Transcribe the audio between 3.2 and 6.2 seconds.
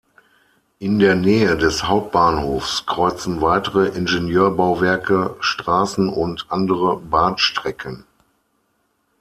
weitere Ingenieurbauwerke Straßen